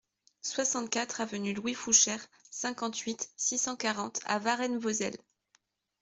[0.41, 5.21] soixante-quatre avenue Louis Fouchere, cinquante-huit, six cent quarante à Varennes-Vauzelles